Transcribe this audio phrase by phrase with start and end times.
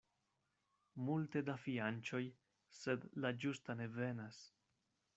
[1.09, 2.23] Multe da fianĉoj,
[2.81, 4.43] sed la ĝusta ne venas.